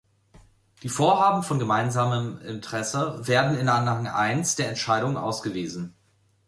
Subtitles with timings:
[0.81, 5.93] Die Vorhaben von gemeinsamem Interesse werden in Anhang I der Entscheidung ausgewiesen.